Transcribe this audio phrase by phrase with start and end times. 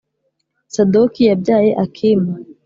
[0.73, 2.33] Sadoki yabyaye Akimu